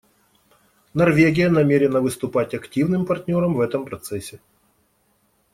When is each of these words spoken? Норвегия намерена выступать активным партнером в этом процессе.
Норвегия 0.95 1.47
намерена 1.51 2.01
выступать 2.01 2.55
активным 2.55 3.05
партнером 3.05 3.53
в 3.53 3.59
этом 3.59 3.85
процессе. 3.85 4.39